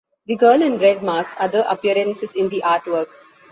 The 0.25 0.35
girl 0.35 0.63
in 0.63 0.79
red 0.79 1.03
makes 1.03 1.35
other 1.37 1.63
appearances 1.69 2.31
in 2.31 2.49
the 2.49 2.63
artwork. 2.65 3.09